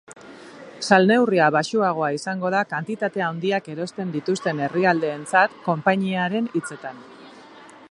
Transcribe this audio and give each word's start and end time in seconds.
Salneurria 0.85 1.49
baxuagoa 1.55 2.09
izango 2.15 2.51
da 2.55 2.63
kantitate 2.71 3.23
handiak 3.27 3.69
erosten 3.75 4.15
dituzten 4.17 4.65
herrialdeentzat, 4.69 5.57
konpainiaren 5.69 6.51
hitzetan. 6.57 7.07